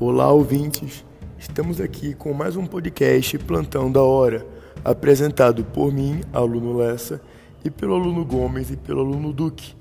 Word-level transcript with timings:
Olá, 0.00 0.30
ouvintes! 0.30 1.04
Estamos 1.36 1.80
aqui 1.80 2.14
com 2.14 2.32
mais 2.32 2.54
um 2.54 2.64
podcast 2.64 3.36
Plantão 3.38 3.90
da 3.90 4.00
Hora, 4.00 4.46
apresentado 4.84 5.64
por 5.64 5.92
mim, 5.92 6.20
aluno 6.32 6.76
Lessa, 6.76 7.20
e 7.64 7.70
pelo 7.70 7.96
aluno 7.96 8.24
Gomes 8.24 8.70
e 8.70 8.76
pelo 8.76 9.00
aluno 9.00 9.32
Duque. 9.32 9.74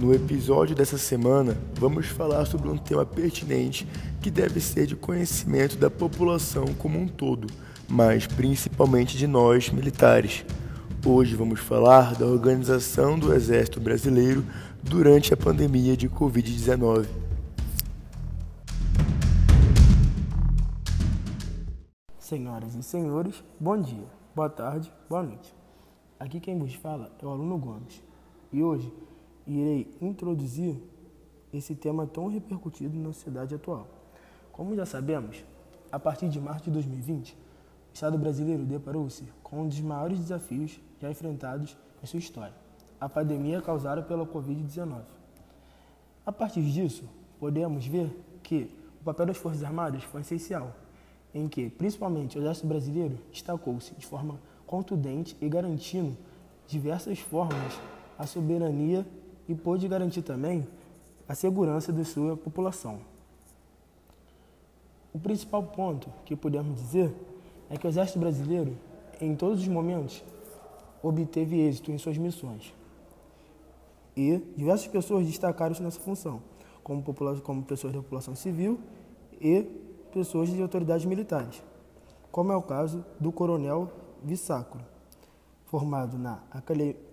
No 0.00 0.12
episódio 0.12 0.74
dessa 0.74 0.98
semana, 0.98 1.56
vamos 1.78 2.08
falar 2.08 2.44
sobre 2.44 2.68
um 2.68 2.76
tema 2.76 3.06
pertinente 3.06 3.86
que 4.20 4.32
deve 4.32 4.58
ser 4.58 4.84
de 4.84 4.96
conhecimento 4.96 5.76
da 5.76 5.88
população 5.88 6.64
como 6.76 6.98
um 6.98 7.06
todo, 7.06 7.46
mas 7.88 8.26
principalmente 8.26 9.16
de 9.16 9.28
nós, 9.28 9.70
militares. 9.70 10.44
Hoje 11.06 11.36
vamos 11.36 11.60
falar 11.60 12.16
da 12.16 12.26
organização 12.26 13.16
do 13.16 13.32
Exército 13.32 13.80
Brasileiro 13.80 14.44
durante 14.82 15.32
a 15.32 15.36
pandemia 15.36 15.96
de 15.96 16.08
Covid-19. 16.08 17.21
Senhoras 22.32 22.74
e 22.74 22.82
senhores, 22.82 23.44
bom 23.60 23.78
dia, 23.78 24.06
boa 24.34 24.48
tarde, 24.48 24.90
boa 25.06 25.22
noite. 25.22 25.54
Aqui 26.18 26.40
quem 26.40 26.58
vos 26.58 26.72
fala 26.72 27.12
é 27.20 27.26
o 27.26 27.28
aluno 27.28 27.58
Gomes 27.58 28.02
e 28.50 28.62
hoje 28.62 28.90
irei 29.46 29.94
introduzir 30.00 30.82
esse 31.52 31.74
tema 31.74 32.06
tão 32.06 32.28
repercutido 32.28 32.98
na 32.98 33.12
sociedade 33.12 33.54
atual. 33.54 33.86
Como 34.50 34.74
já 34.74 34.86
sabemos, 34.86 35.44
a 35.92 35.98
partir 35.98 36.30
de 36.30 36.40
março 36.40 36.64
de 36.64 36.70
2020, 36.70 37.32
o 37.32 37.36
Estado 37.92 38.16
brasileiro 38.16 38.64
deparou-se 38.64 39.24
com 39.42 39.64
um 39.64 39.68
dos 39.68 39.82
maiores 39.82 40.18
desafios 40.18 40.80
já 41.02 41.10
enfrentados 41.10 41.76
em 42.02 42.06
sua 42.06 42.18
história, 42.18 42.54
a 42.98 43.10
pandemia 43.10 43.60
causada 43.60 44.00
pela 44.00 44.24
Covid-19. 44.24 45.02
A 46.24 46.32
partir 46.32 46.62
disso, 46.62 47.04
podemos 47.38 47.84
ver 47.86 48.08
que 48.42 48.74
o 49.02 49.04
papel 49.04 49.26
das 49.26 49.36
Forças 49.36 49.62
Armadas 49.62 50.02
foi 50.04 50.22
essencial 50.22 50.72
em 51.34 51.48
que, 51.48 51.70
principalmente, 51.70 52.38
o 52.38 52.42
Exército 52.42 52.66
Brasileiro 52.66 53.18
destacou-se 53.30 53.94
de 53.94 54.06
forma 54.06 54.38
contundente 54.66 55.36
e 55.40 55.48
garantindo 55.48 56.16
diversas 56.66 57.18
formas 57.18 57.78
a 58.18 58.26
soberania 58.26 59.06
e 59.48 59.54
pôde 59.54 59.88
garantir 59.88 60.22
também 60.22 60.66
a 61.28 61.34
segurança 61.34 61.92
de 61.92 62.04
sua 62.04 62.36
população. 62.36 63.00
O 65.12 65.18
principal 65.18 65.62
ponto 65.62 66.10
que 66.24 66.34
podemos 66.34 66.76
dizer 66.76 67.14
é 67.68 67.76
que 67.76 67.86
o 67.86 67.88
Exército 67.88 68.18
Brasileiro, 68.18 68.76
em 69.20 69.34
todos 69.34 69.60
os 69.60 69.68
momentos, 69.68 70.22
obteve 71.02 71.58
êxito 71.58 71.90
em 71.90 71.98
suas 71.98 72.16
missões. 72.16 72.74
E 74.16 74.38
diversas 74.56 74.86
pessoas 74.88 75.26
destacaram-se 75.26 75.82
nessa 75.82 76.00
função, 76.00 76.42
como, 76.82 77.02
como 77.42 77.62
pessoas 77.62 77.92
da 77.92 78.00
população 78.00 78.34
civil 78.34 78.78
e 79.40 79.66
pessoas 80.12 80.48
de 80.50 80.60
autoridades 80.60 81.04
militares, 81.06 81.62
como 82.30 82.52
é 82.52 82.56
o 82.56 82.62
caso 82.62 83.04
do 83.18 83.32
coronel 83.32 83.90
Vissacro, 84.22 84.80
formado 85.66 86.18
na 86.18 86.42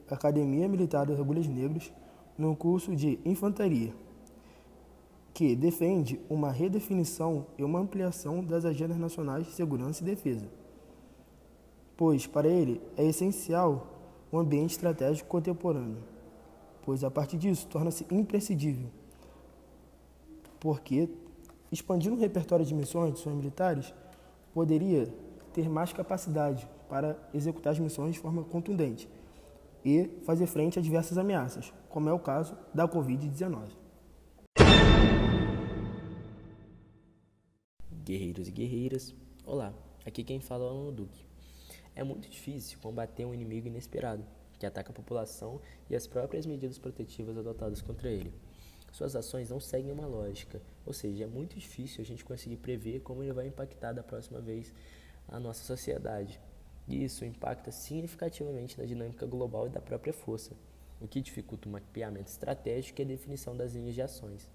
Academia 0.10 0.68
Militar 0.68 1.06
das 1.06 1.20
Agulhas 1.20 1.48
Negras, 1.48 1.92
no 2.38 2.56
curso 2.56 2.96
de 2.96 3.20
Infantaria, 3.26 3.94
que 5.34 5.56
defende 5.56 6.20
uma 6.30 6.52
redefinição 6.52 7.46
e 7.58 7.64
uma 7.64 7.80
ampliação 7.80 8.44
das 8.44 8.66
agendas 8.66 8.98
nacionais 8.98 9.46
de 9.46 9.54
segurança 9.54 10.04
e 10.04 10.06
defesa, 10.06 10.46
pois 11.96 12.28
para 12.28 12.48
ele 12.48 12.82
é 12.98 13.06
essencial 13.06 13.88
um 14.32 14.38
ambiente 14.38 14.72
estratégico 14.72 15.30
contemporâneo, 15.30 16.04
pois 16.84 17.04
a 17.04 17.10
partir 17.10 17.38
disso 17.38 17.68
torna-se 17.68 18.06
imprescindível, 18.12 18.90
porque 20.60 21.10
Expandindo 21.72 22.16
o 22.16 22.20
repertório 22.20 22.66
de 22.66 22.74
missões 22.74 23.14
de 23.14 23.20
suas 23.20 23.36
militares, 23.36 23.94
poderia 24.54 25.08
ter 25.54 25.70
mais 25.70 25.94
capacidade 25.94 26.68
para 26.90 27.16
executar 27.32 27.74
as 27.74 27.80
missões 27.80 28.16
de 28.16 28.20
forma 28.20 28.44
contundente 28.44 29.08
e 29.86 30.10
fazer 30.24 30.48
frente 30.48 30.80
a 30.80 30.82
diversas 30.82 31.18
ameaças, 31.18 31.72
como 31.88 32.10
é 32.10 32.14
o 32.14 32.20
caso 32.20 32.58
da 32.74 32.88
Covid-19. 32.88 33.70
Guerreiros 38.04 38.48
e 38.48 38.52
guerreiras, 38.52 39.16
olá, 39.46 39.72
aqui 40.04 40.24
quem 40.24 40.40
fala 40.40 40.66
é 40.66 40.68
o 40.68 40.72
Alan 40.72 40.94
Duque. 40.94 41.24
É 41.96 42.04
muito 42.04 42.28
difícil 42.28 42.80
combater 42.82 43.26
um 43.26 43.34
inimigo 43.34 43.68
inesperado 43.68 44.26
que 44.58 44.66
ataca 44.66 44.90
a 44.90 44.94
população 44.94 45.62
e 45.88 45.96
as 45.96 46.08
próprias 46.08 46.48
medidas 46.48 46.80
protetivas 46.80 47.38
adotadas 47.38 47.82
contra 47.82 48.10
ele 48.10 48.34
suas 48.92 49.16
ações 49.16 49.50
não 49.50 49.60
seguem 49.60 49.92
uma 49.92 50.06
lógica. 50.06 50.62
Ou 50.86 50.94
seja, 50.94 51.24
é 51.24 51.28
muito 51.28 51.58
difícil 51.58 52.02
a 52.02 52.06
gente 52.06 52.26
conseguir 52.26 52.58
prever 52.58 53.02
como 53.02 53.24
ele 53.24 53.34
vai 53.34 53.48
impactar 53.48 53.94
da 53.94 54.04
próxima 54.04 54.42
vez 54.42 54.74
a 55.28 55.40
nossa 55.40 55.64
sociedade. 55.64 56.40
E 56.88 57.04
isso 57.04 57.24
impacta 57.24 57.72
significativamente 57.72 58.78
na 58.80 58.86
dinâmica 58.86 59.26
global 59.26 59.68
e 59.68 59.70
da 59.70 59.80
própria 59.80 60.12
força, 60.12 60.56
o 61.00 61.08
que 61.08 61.22
dificulta 61.22 61.70
o 61.70 61.72
mapeamento 61.72 62.30
estratégico 62.30 63.00
e 63.00 63.04
a 63.04 63.08
definição 63.08 63.56
das 63.56 63.74
linhas 63.74 63.94
de 63.94 64.02
ações. 64.02 64.50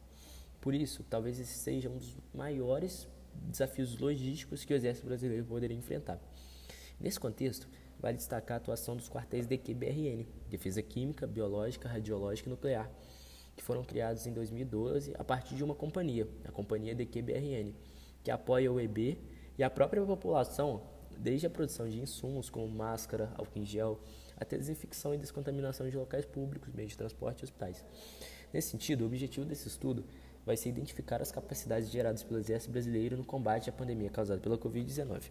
Por 0.60 0.74
isso, 0.74 1.04
talvez 1.08 1.38
esse 1.38 1.54
seja 1.58 1.88
um 1.88 1.98
dos 1.98 2.16
maiores 2.34 3.06
desafios 3.34 3.98
logísticos 3.98 4.64
que 4.64 4.72
o 4.72 4.76
Exército 4.76 5.06
Brasileiro 5.06 5.44
poderia 5.44 5.76
enfrentar. 5.76 6.20
Nesse 6.98 7.20
contexto, 7.20 7.68
vale 8.00 8.16
destacar 8.16 8.56
a 8.56 8.58
atuação 8.58 8.96
dos 8.96 9.08
quartéis 9.08 9.46
DQBRN, 9.46 10.26
Defesa 10.48 10.82
Química, 10.82 11.26
Biológica, 11.26 11.88
Radiológica 11.88 12.48
e 12.48 12.50
Nuclear, 12.50 12.90
que 13.56 13.62
foram 13.62 13.82
criados 13.82 14.26
em 14.26 14.32
2012 14.32 15.14
a 15.18 15.24
partir 15.24 15.54
de 15.54 15.64
uma 15.64 15.74
companhia, 15.74 16.28
a 16.44 16.50
companhia 16.50 16.94
DQBRN, 16.94 17.74
que 18.22 18.30
apoia 18.30 18.70
o 18.72 18.80
EB 18.80 19.18
e 19.56 19.62
a 19.62 19.70
própria 19.70 20.02
população, 20.02 20.82
desde 21.16 21.46
a 21.46 21.50
produção 21.50 21.88
de 21.88 22.00
insumos 22.00 22.50
como 22.50 22.68
máscara, 22.68 23.32
álcool 23.36 23.58
em 23.58 23.64
gel, 23.64 24.00
até 24.36 24.58
desinfecção 24.58 25.14
e 25.14 25.18
descontaminação 25.18 25.88
de 25.88 25.96
locais 25.96 26.24
públicos, 26.24 26.72
meios 26.74 26.92
de 26.92 26.98
transporte 26.98 27.42
e 27.42 27.44
hospitais. 27.44 27.84
Nesse 28.52 28.70
sentido, 28.70 29.02
o 29.02 29.06
objetivo 29.06 29.46
desse 29.46 29.68
estudo 29.68 30.04
vai 30.44 30.56
ser 30.56 30.68
identificar 30.68 31.22
as 31.22 31.32
capacidades 31.32 31.90
geradas 31.90 32.22
pelo 32.22 32.38
Exército 32.38 32.72
Brasileiro 32.72 33.16
no 33.16 33.24
combate 33.24 33.70
à 33.70 33.72
pandemia 33.72 34.10
causada 34.10 34.40
pela 34.40 34.58
Covid-19. 34.58 35.30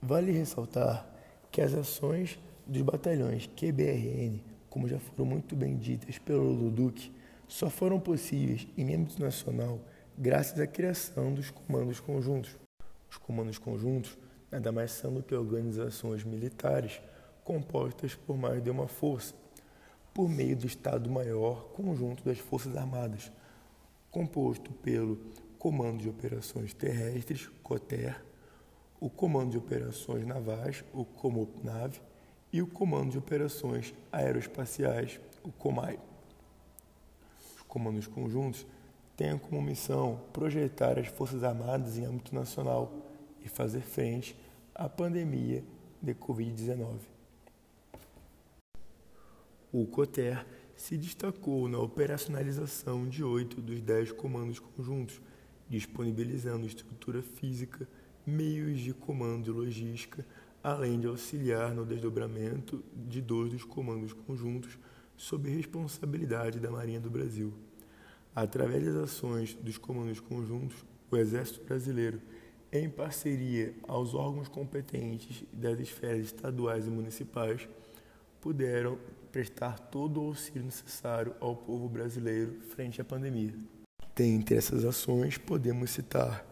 Vale 0.00 0.30
ressaltar 0.30 1.08
que 1.50 1.60
as 1.60 1.74
ações 1.74 2.38
dos 2.66 2.82
batalhões 2.82 3.46
QBRN 3.56 4.40
como 4.70 4.88
já 4.88 4.98
foram 4.98 5.24
muito 5.24 5.56
bem 5.56 5.76
ditas 5.76 6.18
pelo 6.18 6.50
Luduc, 6.52 7.12
só 7.46 7.70
foram 7.70 7.98
possíveis 7.98 8.66
em 8.76 8.94
âmbito 8.94 9.20
nacional 9.20 9.80
graças 10.16 10.58
à 10.60 10.66
criação 10.66 11.32
dos 11.32 11.50
comandos 11.50 12.00
conjuntos. 12.00 12.56
Os 13.10 13.16
comandos 13.16 13.58
conjuntos 13.58 14.18
nada 14.50 14.72
mais 14.72 14.92
são 14.92 15.12
do 15.12 15.22
que 15.22 15.34
organizações 15.34 16.24
militares 16.24 17.00
compostas 17.44 18.14
por 18.14 18.36
mais 18.36 18.62
de 18.62 18.70
uma 18.70 18.88
força, 18.88 19.34
por 20.12 20.28
meio 20.28 20.56
do 20.56 20.66
Estado-Maior 20.66 21.68
Conjunto 21.74 22.24
das 22.24 22.38
Forças 22.38 22.76
Armadas, 22.76 23.32
composto 24.10 24.72
pelo 24.72 25.18
Comando 25.58 26.02
de 26.02 26.08
Operações 26.08 26.74
Terrestres, 26.74 27.48
COTER, 27.62 28.22
o 29.00 29.08
Comando 29.08 29.52
de 29.52 29.58
Operações 29.58 30.26
Navais, 30.26 30.84
o 30.92 31.04
COMOPNAV, 31.04 32.00
e 32.52 32.62
o 32.62 32.66
Comando 32.66 33.12
de 33.12 33.18
Operações 33.18 33.94
Aeroespaciais, 34.10 35.20
o 35.42 35.52
COMAI. 35.52 35.98
Os 37.56 37.62
comandos 37.62 38.06
conjuntos 38.06 38.66
têm 39.16 39.36
como 39.36 39.60
missão 39.60 40.20
projetar 40.32 40.98
as 40.98 41.08
Forças 41.08 41.44
Armadas 41.44 41.98
em 41.98 42.04
âmbito 42.04 42.34
nacional 42.34 42.92
e 43.44 43.48
fazer 43.48 43.80
frente 43.80 44.36
à 44.74 44.88
pandemia 44.88 45.62
de 46.00 46.14
Covid-19. 46.14 46.98
O 49.70 49.86
COTER 49.86 50.46
se 50.76 50.96
destacou 50.96 51.68
na 51.68 51.78
operacionalização 51.78 53.06
de 53.06 53.22
oito 53.22 53.60
dos 53.60 53.82
dez 53.82 54.12
comandos 54.12 54.58
conjuntos, 54.58 55.20
disponibilizando 55.68 56.64
estrutura 56.64 57.20
física, 57.20 57.86
meios 58.24 58.78
de 58.78 58.94
comando 58.94 59.48
e 59.48 59.50
logística, 59.50 60.24
além 60.62 60.98
de 60.98 61.06
auxiliar 61.06 61.74
no 61.74 61.84
desdobramento 61.84 62.82
de 62.94 63.20
dois 63.20 63.50
dos 63.50 63.64
comandos 63.64 64.12
conjuntos 64.12 64.78
sob 65.16 65.50
responsabilidade 65.50 66.60
da 66.60 66.70
Marinha 66.70 67.00
do 67.00 67.10
Brasil. 67.10 67.52
Através 68.34 68.84
das 68.84 68.96
ações 68.96 69.54
dos 69.54 69.78
comandos 69.78 70.20
conjuntos, 70.20 70.84
o 71.10 71.16
Exército 71.16 71.64
Brasileiro, 71.64 72.20
em 72.70 72.88
parceria 72.88 73.74
aos 73.88 74.14
órgãos 74.14 74.48
competentes 74.48 75.42
das 75.52 75.80
esferas 75.80 76.26
estaduais 76.26 76.86
e 76.86 76.90
municipais, 76.90 77.68
puderam 78.40 78.98
prestar 79.32 79.78
todo 79.78 80.22
o 80.22 80.26
auxílio 80.26 80.64
necessário 80.64 81.34
ao 81.40 81.56
povo 81.56 81.88
brasileiro 81.88 82.60
frente 82.60 83.00
à 83.00 83.04
pandemia. 83.04 83.54
Dentre 84.14 84.56
essas 84.56 84.84
ações, 84.84 85.38
podemos 85.38 85.90
citar 85.90 86.44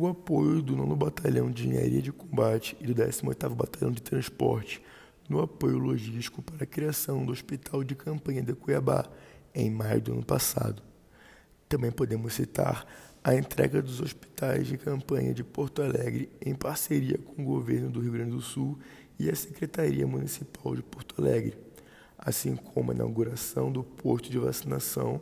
o 0.00 0.06
apoio 0.06 0.62
do 0.62 0.76
9 0.76 0.94
Batalhão 0.94 1.50
de 1.50 1.66
Engenharia 1.66 2.00
de 2.00 2.12
Combate 2.12 2.76
e 2.80 2.86
do 2.86 2.94
18º 2.94 3.52
Batalhão 3.56 3.90
de 3.90 4.00
Transporte 4.00 4.80
no 5.28 5.40
apoio 5.40 5.76
logístico 5.76 6.40
para 6.40 6.62
a 6.62 6.66
criação 6.66 7.26
do 7.26 7.32
Hospital 7.32 7.82
de 7.82 7.96
Campanha 7.96 8.40
de 8.40 8.54
Cuiabá 8.54 9.04
em 9.52 9.68
maio 9.68 10.00
do 10.00 10.12
ano 10.12 10.24
passado. 10.24 10.80
Também 11.68 11.90
podemos 11.90 12.32
citar 12.34 12.86
a 13.24 13.34
entrega 13.34 13.82
dos 13.82 14.00
hospitais 14.00 14.68
de 14.68 14.78
campanha 14.78 15.34
de 15.34 15.42
Porto 15.42 15.82
Alegre 15.82 16.30
em 16.40 16.54
parceria 16.54 17.18
com 17.18 17.42
o 17.42 17.44
governo 17.44 17.90
do 17.90 18.00
Rio 18.00 18.12
Grande 18.12 18.30
do 18.30 18.40
Sul 18.40 18.78
e 19.18 19.28
a 19.28 19.34
Secretaria 19.34 20.06
Municipal 20.06 20.76
de 20.76 20.82
Porto 20.84 21.20
Alegre, 21.20 21.58
assim 22.16 22.54
como 22.54 22.92
a 22.92 22.94
inauguração 22.94 23.72
do 23.72 23.82
posto 23.82 24.30
de 24.30 24.38
vacinação 24.38 25.20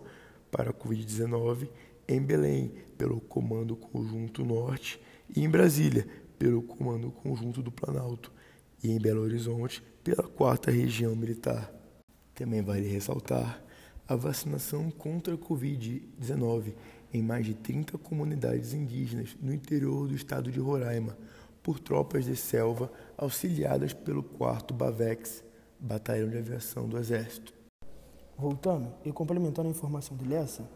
para 0.50 0.69
a 0.69 0.75
Covid-19 0.75 1.67
em 2.08 2.20
Belém, 2.20 2.72
pelo 2.96 3.20
Comando 3.20 3.76
Conjunto 3.76 4.44
Norte, 4.44 5.00
e 5.34 5.42
em 5.42 5.48
Brasília, 5.48 6.06
pelo 6.38 6.62
Comando 6.62 7.10
Conjunto 7.10 7.62
do 7.62 7.72
Planalto, 7.72 8.32
e 8.82 8.90
em 8.90 9.00
Belo 9.00 9.22
Horizonte, 9.22 9.82
pela 10.04 10.22
Quarta 10.22 10.70
Região 10.70 11.16
Militar. 11.16 11.72
Também 12.34 12.62
vale 12.62 12.88
ressaltar 12.88 13.62
a 14.06 14.14
vacinação 14.14 14.90
contra 14.90 15.34
a 15.34 15.38
Covid-19 15.38 16.74
em 17.12 17.22
mais 17.22 17.46
de 17.46 17.54
30 17.54 17.98
comunidades 17.98 18.72
indígenas 18.74 19.36
no 19.40 19.52
interior 19.52 20.06
do 20.06 20.14
estado 20.14 20.50
de 20.50 20.60
Roraima, 20.60 21.16
por 21.62 21.80
tropas 21.80 22.24
de 22.24 22.36
selva 22.36 22.92
auxiliadas 23.16 23.92
pelo 23.92 24.22
4 24.22 24.76
BAVEX, 24.76 25.42
Batalhão 25.80 26.28
de 26.28 26.38
Aviação 26.38 26.88
do 26.88 26.98
Exército. 26.98 27.52
Voltando 28.38 28.92
e 29.04 29.10
complementando 29.10 29.68
a 29.68 29.72
informação 29.72 30.16
de 30.16 30.24
Lessa, 30.28 30.68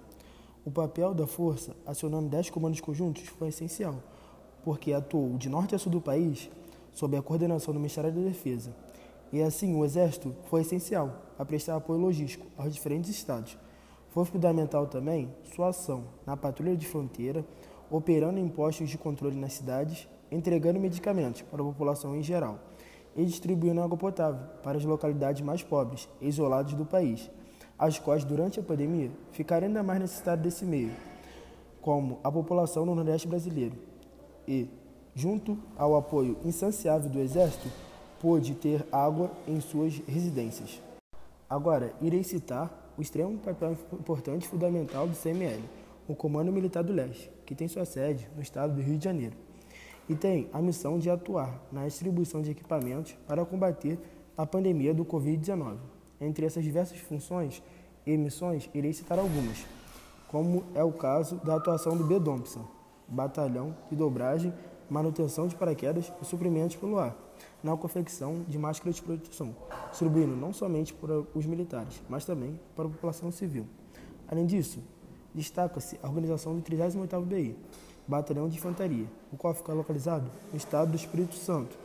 o 0.64 0.70
papel 0.70 1.14
da 1.14 1.26
força 1.26 1.74
acionando 1.86 2.28
10 2.28 2.50
comandos 2.50 2.80
conjuntos 2.80 3.26
foi 3.28 3.48
essencial, 3.48 3.94
porque 4.62 4.92
atuou 4.92 5.36
de 5.38 5.48
norte 5.48 5.74
a 5.74 5.78
sul 5.78 5.90
do 5.90 6.00
país 6.00 6.50
sob 6.92 7.16
a 7.16 7.22
coordenação 7.22 7.72
do 7.72 7.80
Ministério 7.80 8.12
da 8.12 8.20
Defesa. 8.20 8.74
E 9.32 9.40
assim, 9.40 9.74
o 9.74 9.84
Exército 9.84 10.34
foi 10.50 10.60
essencial 10.62 11.22
a 11.38 11.44
prestar 11.44 11.76
apoio 11.76 12.00
logístico 12.00 12.46
aos 12.58 12.74
diferentes 12.74 13.10
estados. 13.10 13.56
Foi 14.10 14.24
fundamental 14.24 14.86
também 14.86 15.32
sua 15.54 15.68
ação 15.68 16.04
na 16.26 16.36
patrulha 16.36 16.76
de 16.76 16.86
fronteira, 16.86 17.44
operando 17.90 18.38
em 18.38 18.48
postos 18.48 18.90
de 18.90 18.98
controle 18.98 19.36
nas 19.36 19.54
cidades, 19.54 20.06
entregando 20.30 20.80
medicamentos 20.80 21.42
para 21.42 21.62
a 21.62 21.64
população 21.64 22.16
em 22.16 22.22
geral 22.22 22.58
e 23.16 23.24
distribuindo 23.24 23.80
água 23.80 23.96
potável 23.96 24.40
para 24.62 24.78
as 24.78 24.84
localidades 24.84 25.42
mais 25.42 25.62
pobres 25.62 26.08
e 26.20 26.28
isoladas 26.28 26.74
do 26.74 26.84
país 26.84 27.30
as 27.80 27.98
quais, 27.98 28.24
durante 28.24 28.60
a 28.60 28.62
pandemia, 28.62 29.10
ficaram 29.32 29.66
ainda 29.66 29.82
mais 29.82 29.98
necessitadas 29.98 30.44
desse 30.44 30.66
meio, 30.66 30.92
como 31.80 32.18
a 32.22 32.30
população 32.30 32.84
no 32.84 32.94
Nordeste 32.94 33.26
brasileiro. 33.26 33.74
E, 34.46 34.68
junto 35.14 35.58
ao 35.78 35.96
apoio 35.96 36.36
insaciável 36.44 37.08
do 37.08 37.18
Exército, 37.18 37.70
pôde 38.20 38.54
ter 38.54 38.86
água 38.92 39.30
em 39.48 39.58
suas 39.62 39.96
residências. 40.06 40.78
Agora, 41.48 41.94
irei 42.02 42.22
citar 42.22 42.92
o 42.98 43.00
extremo 43.00 43.38
papel 43.38 43.74
importante 43.94 44.44
e 44.44 44.48
fundamental 44.48 45.08
do 45.08 45.16
CML, 45.16 45.62
o 46.06 46.14
Comando 46.14 46.52
Militar 46.52 46.84
do 46.84 46.92
Leste, 46.92 47.30
que 47.46 47.54
tem 47.54 47.66
sua 47.66 47.86
sede 47.86 48.28
no 48.36 48.42
estado 48.42 48.74
do 48.74 48.82
Rio 48.82 48.98
de 48.98 49.04
Janeiro, 49.04 49.36
e 50.06 50.14
tem 50.14 50.50
a 50.52 50.60
missão 50.60 50.98
de 50.98 51.08
atuar 51.08 51.58
na 51.72 51.86
distribuição 51.86 52.42
de 52.42 52.50
equipamentos 52.50 53.16
para 53.26 53.42
combater 53.46 53.98
a 54.36 54.44
pandemia 54.44 54.92
do 54.92 55.02
Covid-19. 55.02 55.78
Entre 56.20 56.44
essas 56.44 56.62
diversas 56.62 56.99
funções 56.99 57.62
e 58.06 58.17
missões, 58.17 58.69
irei 58.75 58.93
citar 58.93 59.19
algumas, 59.19 59.64
como 60.28 60.64
é 60.75 60.84
o 60.84 60.93
caso 60.93 61.37
da 61.37 61.56
atuação 61.56 61.96
do 61.96 62.05
B-Dompson, 62.05 62.64
batalhão 63.08 63.75
de 63.88 63.96
dobragem, 63.96 64.52
manutenção 64.88 65.49
de 65.49 65.56
paraquedas 65.56 66.12
e 66.20 66.25
suprimentos 66.25 66.76
pelo 66.76 66.99
ar, 66.99 67.17
na 67.62 67.76
confecção 67.76 68.44
de 68.46 68.58
máscaras 68.58 68.96
de 68.96 69.02
proteção, 69.02 69.55
distribuindo 69.90 70.37
não 70.37 70.52
somente 70.52 70.93
para 70.93 71.20
os 71.34 71.46
militares, 71.46 72.02
mas 72.08 72.25
também 72.25 72.58
para 72.76 72.87
a 72.87 72.90
população 72.90 73.31
civil. 73.31 73.66
Além 74.28 74.46
disso, 74.46 74.81
destaca-se 75.34 75.99
a 76.02 76.08
organização 76.08 76.55
do 76.55 76.62
38º 76.62 77.25
BI, 77.25 77.56
Batalhão 78.06 78.49
de 78.49 78.56
Infantaria, 78.56 79.06
o 79.32 79.37
qual 79.37 79.55
fica 79.55 79.73
localizado 79.73 80.31
no 80.50 80.56
estado 80.56 80.90
do 80.90 80.96
Espírito 80.96 81.34
Santo, 81.34 81.78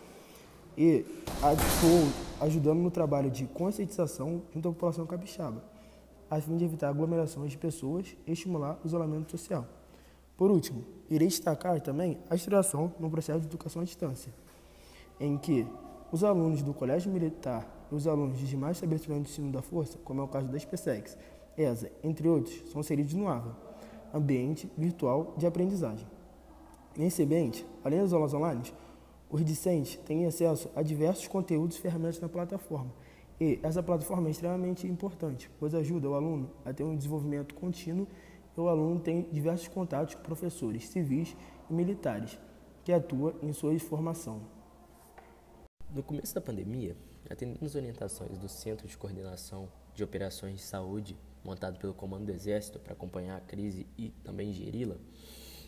e 0.77 1.05
atuou 1.41 2.07
ajudando 2.41 2.79
no 2.79 2.91
trabalho 2.91 3.29
de 3.29 3.45
conscientização 3.45 4.41
junto 4.53 4.69
à 4.69 4.71
população 4.71 5.05
capixaba, 5.05 5.63
a 6.29 6.39
fim 6.39 6.57
de 6.57 6.65
evitar 6.65 6.89
aglomerações 6.89 7.51
de 7.51 7.57
pessoas 7.57 8.15
e 8.25 8.31
estimular 8.31 8.79
o 8.83 8.87
isolamento 8.87 9.31
social. 9.31 9.65
Por 10.37 10.51
último, 10.51 10.83
irei 11.09 11.27
destacar 11.27 11.79
também 11.81 12.17
a 12.29 12.35
instrução 12.35 12.93
no 12.99 13.09
processo 13.09 13.39
de 13.39 13.47
educação 13.47 13.81
à 13.81 13.85
distância, 13.85 14.33
em 15.19 15.37
que 15.37 15.65
os 16.11 16.23
alunos 16.23 16.61
do 16.61 16.73
Colégio 16.73 17.11
Militar 17.11 17.65
e 17.91 17.95
os 17.95 18.05
alunos 18.05 18.37
de 18.37 18.47
demais 18.47 18.77
estabelecimentos 18.77 19.27
de 19.27 19.31
ensino 19.31 19.51
da 19.51 19.61
Força, 19.61 19.97
como 20.03 20.21
é 20.21 20.23
o 20.23 20.27
caso 20.27 20.47
da 20.47 20.59
SpaceX, 20.59 21.17
ESA, 21.57 21.89
entre 22.03 22.27
outros, 22.27 22.63
são 22.69 22.81
inseridos 22.81 23.13
no 23.13 23.29
AVA, 23.29 23.55
Ambiente 24.13 24.69
Virtual 24.77 25.33
de 25.37 25.45
Aprendizagem. 25.45 26.07
Nesse 26.97 27.23
ambiente, 27.23 27.65
além 27.83 28.01
das 28.01 28.13
aulas 28.13 28.33
online, 28.33 28.61
os 29.29 29.43
discentes 29.43 29.97
têm 30.05 30.25
acesso 30.25 30.69
a 30.75 30.81
diversos 30.81 31.27
conteúdos 31.27 31.77
e 31.77 31.81
ferramentas 31.81 32.19
na 32.19 32.29
plataforma. 32.29 32.93
E 33.39 33.59
essa 33.63 33.83
plataforma 33.83 34.27
é 34.27 34.31
extremamente 34.31 34.87
importante, 34.87 35.49
pois 35.59 35.73
ajuda 35.73 36.09
o 36.09 36.13
aluno 36.13 36.49
a 36.63 36.71
ter 36.71 36.83
um 36.83 36.95
desenvolvimento 36.95 37.53
contínuo 37.53 38.07
e 38.55 38.59
o 38.59 38.69
aluno 38.69 38.99
tem 38.99 39.23
diversos 39.31 39.67
contatos 39.67 40.15
com 40.15 40.21
professores 40.21 40.87
civis 40.87 41.35
e 41.69 41.73
militares 41.73 42.39
que 42.83 42.93
atuam 42.93 43.33
em 43.41 43.51
sua 43.51 43.77
formação. 43.79 44.41
No 45.93 46.01
começo 46.01 46.33
da 46.33 46.39
pandemia, 46.39 46.95
atendendo 47.29 47.65
as 47.65 47.75
orientações 47.75 48.37
do 48.37 48.47
Centro 48.47 48.87
de 48.87 48.97
Coordenação 48.97 49.67
de 49.93 50.03
Operações 50.03 50.57
de 50.57 50.61
Saúde, 50.61 51.17
montado 51.43 51.77
pelo 51.79 51.93
Comando 51.93 52.25
do 52.25 52.31
Exército 52.31 52.79
para 52.79 52.93
acompanhar 52.93 53.37
a 53.37 53.41
crise 53.41 53.85
e 53.97 54.09
também 54.23 54.53
geri-la, 54.53 54.95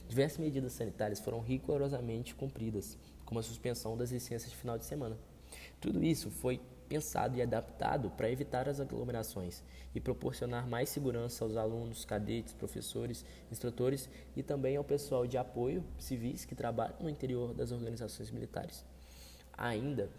diversas 0.07 0.38
medidas 0.38 0.74
sanitárias 0.74 1.19
foram 1.19 1.39
rigorosamente 1.42 2.33
cumpridas 2.33 2.98
como 3.27 3.39
a 3.39 3.44
suspensão 3.44 3.95
das 3.95 4.12
licenças 4.12 4.50
de 4.50 4.56
final 4.56 4.77
de 4.77 4.85
semana. 4.85 5.18
Tudo 5.79 6.03
isso 6.03 6.31
foi 6.31 6.59
pensado 6.88 7.38
e 7.38 7.41
adaptado 7.41 8.09
para 8.12 8.31
evitar 8.31 8.68
as 8.69 8.79
aglomerações 8.79 9.62
e 9.94 10.00
proporcionar 10.00 10.65
mais 10.65 10.89
segurança 10.89 11.44
aos 11.44 11.57
alunos, 11.57 12.06
cadetes, 12.06 12.53
professores, 12.53 13.25
instrutores 13.51 14.09
e 14.35 14.41
também 14.41 14.77
ao 14.77 14.83
pessoal 14.83 15.27
de 15.27 15.38
apoio 15.38 15.83
civis 16.00 16.45
que 16.45 16.56
trabalham 16.56 16.95
no 17.01 17.09
interior 17.09 17.53
das 17.53 17.74
organizações 17.74 18.31
militares. 18.31 18.85
Há 19.53 19.68
ainda 19.68 20.09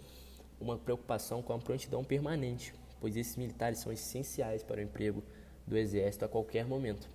uma 0.60 0.76
preocupação 0.76 1.42
com 1.42 1.54
a 1.54 1.58
prontidão 1.58 2.04
permanente, 2.04 2.74
pois 3.00 3.16
esses 3.16 3.36
militares 3.36 3.78
são 3.78 3.90
essenciais 3.90 4.62
para 4.62 4.80
o 4.80 4.82
emprego 4.82 5.24
do 5.66 5.78
Exército 5.78 6.26
a 6.26 6.28
qualquer 6.28 6.66
momento. 6.66 7.08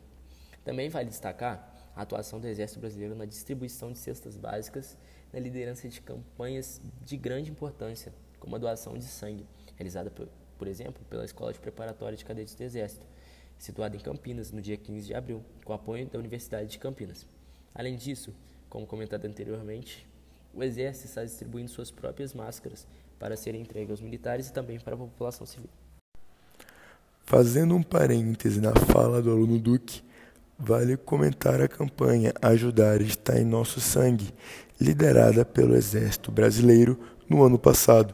Também 0.66 0.90
vale 0.90 1.10
destacar 1.10 1.73
a 1.96 2.02
atuação 2.02 2.40
do 2.40 2.48
Exército 2.48 2.80
Brasileiro 2.80 3.16
na 3.16 3.26
distribuição 3.26 3.92
de 3.92 4.00
cestas 4.00 4.36
básicas 4.36 4.98
na 5.32 5.40
liderança 5.40 5.90
de 5.90 6.00
campanhas 6.02 6.80
de 7.04 7.18
grande 7.18 7.50
importância, 7.50 8.14
como 8.40 8.56
a 8.56 8.60
doação 8.60 8.98
de 8.98 9.06
sangue, 9.06 9.46
realizada, 9.76 10.12
por, 10.12 10.28
por 10.58 10.68
exemplo, 10.68 11.04
pela 11.10 11.26
Escola 11.26 11.52
de 11.52 11.60
Preparatória 11.60 12.18
de 12.18 12.24
Cadetes 12.24 12.54
do 12.54 12.62
Exército, 12.62 13.06
situada 13.58 13.96
em 13.96 14.00
Campinas, 14.00 14.52
no 14.52 14.62
dia 14.62 14.78
15 14.78 15.08
de 15.08 15.14
abril, 15.14 15.44
com 15.66 15.74
apoio 15.74 16.06
da 16.08 16.20
Universidade 16.20 16.70
de 16.70 16.78
Campinas. 16.78 17.26
Além 17.74 17.96
disso, 17.96 18.34
como 18.70 18.86
comentado 18.86 19.26
anteriormente, 19.26 20.06
o 20.54 20.64
Exército 20.64 21.08
está 21.08 21.24
distribuindo 21.24 21.70
suas 21.70 21.90
próprias 21.90 22.34
máscaras 22.34 22.86
para 23.18 23.36
serem 23.36 23.62
entregues 23.62 23.92
aos 23.92 24.02
militares 24.02 24.50
e 24.50 24.54
também 24.54 24.80
para 24.80 24.94
a 24.94 24.98
população 24.98 25.48
civil. 25.48 25.70
Fazendo 27.26 27.76
um 27.76 27.82
parêntese 27.82 28.60
na 28.60 28.76
fala 28.76 29.22
do 29.22 29.32
aluno 29.32 29.58
Duque, 29.58 30.04
vale 30.58 30.98
comentar 30.98 31.62
a 31.62 31.68
campanha 31.68 32.34
Ajudar 32.42 33.02
está 33.02 33.40
em 33.40 33.46
Nosso 33.46 33.80
Sangue, 33.80 34.34
liderada 34.80 35.44
pelo 35.46 35.76
Exército 35.76 36.32
Brasileiro 36.32 37.00
no 37.30 37.44
ano 37.44 37.58
passado. 37.58 38.14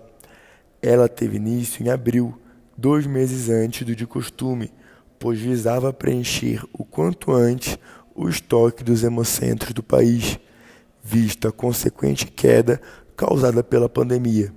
Ela 0.82 1.08
teve 1.08 1.38
início 1.38 1.84
em 1.86 1.90
abril, 1.90 2.40
dois 2.78 3.06
meses 3.06 3.50
antes 3.50 3.86
do 3.86 3.96
de 3.96 4.06
costume, 4.06 4.72
pois 5.18 5.40
visava 5.40 5.92
preencher 5.92 6.64
o 6.72 6.86
quanto 6.86 7.32
antes 7.32 7.78
o 8.16 8.30
estoque 8.30 8.84
dos 8.84 9.04
hemocentros 9.04 9.74
do 9.74 9.84
país, 9.84 10.40
vista 11.04 11.50
a 11.50 11.52
consequente 11.52 12.26
queda 12.28 12.82
causada 13.16 13.64
pela 13.64 13.90
pandemia. 13.90 14.54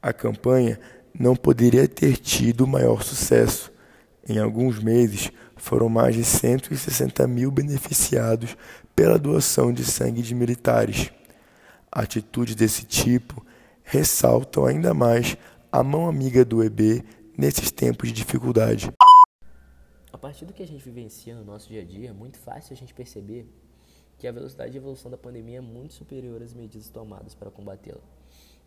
A 0.00 0.12
campanha 0.12 0.78
não 1.18 1.34
poderia 1.34 1.88
ter 1.88 2.16
tido 2.16 2.66
maior 2.66 3.02
sucesso. 3.02 3.72
Em 4.28 4.38
alguns 4.38 4.78
meses, 4.78 5.32
foram 5.58 5.88
mais 5.88 6.14
de 6.14 6.24
160 6.24 7.26
mil 7.26 7.50
beneficiados 7.50 8.56
pela 8.96 9.18
doação 9.18 9.72
de 9.72 9.84
sangue 9.84 10.22
de 10.22 10.34
militares. 10.34 11.10
Atitudes 11.90 12.54
desse 12.54 12.84
tipo 12.84 13.44
ressaltam 13.82 14.64
ainda 14.64 14.94
mais 14.94 15.36
a 15.70 15.82
mão 15.82 16.08
amiga 16.08 16.44
do 16.44 16.62
EB 16.62 17.04
nesses 17.36 17.70
tempos 17.70 18.08
de 18.08 18.14
dificuldade. 18.14 18.90
A 20.12 20.18
partir 20.18 20.44
do 20.44 20.52
que 20.52 20.62
a 20.62 20.66
gente 20.66 20.82
vivencia 20.82 21.34
no 21.34 21.44
nosso 21.44 21.68
dia 21.68 21.82
a 21.82 21.84
dia, 21.84 22.10
é 22.10 22.12
muito 22.12 22.38
fácil 22.38 22.72
a 22.72 22.76
gente 22.76 22.94
perceber 22.94 23.46
que 24.18 24.26
a 24.26 24.32
velocidade 24.32 24.72
de 24.72 24.78
evolução 24.78 25.10
da 25.10 25.16
pandemia 25.16 25.58
é 25.58 25.60
muito 25.60 25.94
superior 25.94 26.42
às 26.42 26.52
medidas 26.52 26.88
tomadas 26.88 27.34
para 27.34 27.50
combatê-la. 27.50 28.00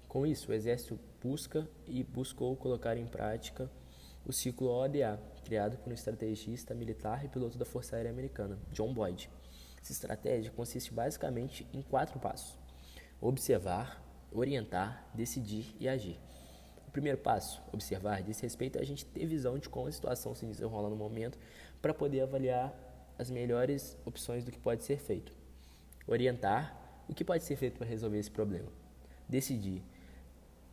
Com 0.07 0.25
isso, 0.25 0.51
o 0.51 0.53
Exército 0.53 0.99
busca 1.21 1.67
e 1.87 2.03
buscou 2.03 2.55
colocar 2.55 2.97
em 2.97 3.05
prática 3.05 3.69
o 4.25 4.31
ciclo 4.31 4.69
ODA, 4.69 5.19
criado 5.43 5.77
por 5.77 5.91
um 5.91 5.93
estrategista 5.93 6.73
militar 6.73 7.25
e 7.25 7.27
piloto 7.27 7.57
da 7.57 7.65
Força 7.65 7.95
Aérea 7.95 8.11
Americana, 8.11 8.59
John 8.71 8.93
Boyd. 8.93 9.29
Essa 9.81 9.91
estratégia 9.91 10.51
consiste 10.51 10.93
basicamente 10.93 11.67
em 11.73 11.81
quatro 11.81 12.19
passos: 12.19 12.57
observar, 13.19 14.03
orientar, 14.31 15.09
decidir 15.13 15.75
e 15.79 15.89
agir. 15.89 16.19
O 16.87 16.91
primeiro 16.91 17.17
passo, 17.17 17.61
observar, 17.71 18.21
diz 18.21 18.39
respeito 18.39 18.77
a 18.77 18.83
gente 18.83 19.05
ter 19.05 19.25
visão 19.25 19.57
de 19.57 19.69
como 19.69 19.87
a 19.87 19.91
situação 19.91 20.35
se 20.35 20.45
desenrola 20.45 20.89
no 20.89 20.95
momento 20.95 21.39
para 21.81 21.93
poder 21.93 22.21
avaliar 22.21 22.73
as 23.17 23.29
melhores 23.29 23.97
opções 24.05 24.43
do 24.43 24.51
que 24.51 24.59
pode 24.59 24.83
ser 24.83 24.97
feito. 24.97 25.33
Orientar, 26.05 27.03
o 27.07 27.13
que 27.13 27.23
pode 27.23 27.43
ser 27.43 27.55
feito 27.55 27.77
para 27.77 27.87
resolver 27.87 28.19
esse 28.19 28.31
problema. 28.31 28.69
Decidir. 29.27 29.83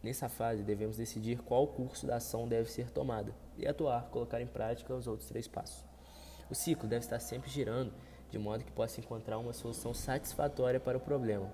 Nessa 0.02 0.28
fase, 0.28 0.62
devemos 0.62 0.96
decidir 0.96 1.38
qual 1.40 1.66
curso 1.66 2.06
da 2.06 2.16
ação 2.16 2.46
deve 2.46 2.70
ser 2.70 2.90
tomada 2.90 3.34
e 3.56 3.66
atuar, 3.66 4.08
colocar 4.10 4.40
em 4.40 4.46
prática 4.46 4.94
os 4.94 5.06
outros 5.08 5.28
três 5.28 5.48
passos. 5.48 5.84
O 6.48 6.54
ciclo 6.54 6.88
deve 6.88 7.04
estar 7.04 7.18
sempre 7.18 7.50
girando, 7.50 7.92
de 8.30 8.38
modo 8.38 8.64
que 8.64 8.70
possa 8.70 9.00
encontrar 9.00 9.38
uma 9.38 9.52
solução 9.52 9.92
satisfatória 9.92 10.78
para 10.78 10.96
o 10.96 11.00
problema. 11.00 11.52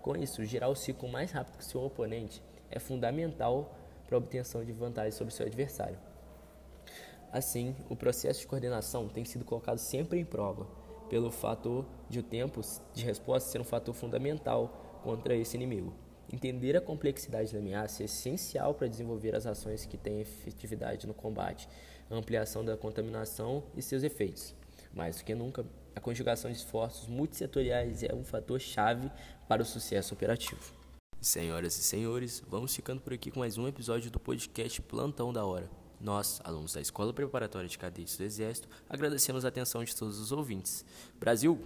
Com 0.00 0.16
isso, 0.16 0.44
girar 0.44 0.70
o 0.70 0.74
ciclo 0.74 1.08
mais 1.08 1.30
rápido 1.30 1.58
que 1.58 1.64
seu 1.64 1.82
oponente 1.82 2.42
é 2.70 2.78
fundamental 2.78 3.74
para 4.06 4.16
a 4.16 4.18
obtenção 4.18 4.64
de 4.64 4.72
vantagem 4.72 5.12
sobre 5.12 5.34
seu 5.34 5.46
adversário. 5.46 5.98
Assim, 7.30 7.76
o 7.88 7.96
processo 7.96 8.40
de 8.40 8.46
coordenação 8.46 9.08
tem 9.08 9.24
sido 9.24 9.44
colocado 9.44 9.78
sempre 9.78 10.18
em 10.18 10.24
prova, 10.24 10.66
pelo 11.08 11.30
fator 11.30 11.84
de 12.08 12.18
o 12.20 12.22
tempo 12.22 12.60
de 12.94 13.04
resposta 13.04 13.50
ser 13.50 13.60
um 13.60 13.64
fator 13.64 13.94
fundamental 13.94 15.00
contra 15.02 15.36
esse 15.36 15.56
inimigo. 15.56 15.92
Entender 16.32 16.74
a 16.76 16.80
complexidade 16.80 17.52
da 17.52 17.58
ameaça 17.58 18.02
é 18.02 18.06
essencial 18.06 18.72
para 18.72 18.88
desenvolver 18.88 19.34
as 19.34 19.46
ações 19.46 19.84
que 19.84 19.98
têm 19.98 20.22
efetividade 20.22 21.06
no 21.06 21.12
combate, 21.12 21.68
ampliação 22.10 22.64
da 22.64 22.76
contaminação 22.76 23.62
e 23.76 23.82
seus 23.82 24.02
efeitos. 24.02 24.54
Mais 24.94 25.18
do 25.18 25.24
que 25.24 25.34
nunca, 25.34 25.64
a 25.94 26.00
conjugação 26.00 26.50
de 26.50 26.56
esforços 26.56 27.06
multissetoriais 27.06 28.02
é 28.02 28.14
um 28.14 28.24
fator 28.24 28.58
chave 28.58 29.10
para 29.46 29.62
o 29.62 29.64
sucesso 29.64 30.14
operativo. 30.14 30.72
Senhoras 31.20 31.78
e 31.78 31.82
senhores, 31.82 32.42
vamos 32.48 32.74
ficando 32.74 33.02
por 33.02 33.12
aqui 33.12 33.30
com 33.30 33.40
mais 33.40 33.58
um 33.58 33.68
episódio 33.68 34.10
do 34.10 34.18
podcast 34.18 34.80
Plantão 34.80 35.32
da 35.32 35.44
Hora. 35.44 35.70
Nós, 36.00 36.40
alunos 36.42 36.72
da 36.72 36.80
Escola 36.80 37.12
Preparatória 37.12 37.68
de 37.68 37.78
Cadetes 37.78 38.16
do 38.16 38.24
Exército, 38.24 38.68
agradecemos 38.88 39.44
a 39.44 39.48
atenção 39.48 39.84
de 39.84 39.94
todos 39.94 40.18
os 40.18 40.32
ouvintes. 40.32 40.84
Brasil! 41.20 41.60